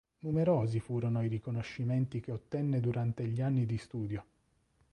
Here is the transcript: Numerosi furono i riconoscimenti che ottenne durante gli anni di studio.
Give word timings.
Numerosi 0.21 0.79
furono 0.79 1.23
i 1.23 1.27
riconoscimenti 1.27 2.21
che 2.21 2.31
ottenne 2.31 2.79
durante 2.79 3.23
gli 3.27 3.39
anni 3.39 3.67
di 3.67 3.77
studio. 3.77 4.25